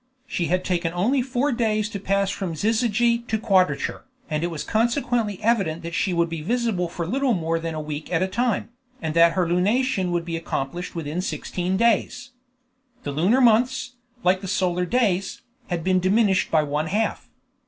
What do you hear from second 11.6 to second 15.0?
days. The lunar months, like the solar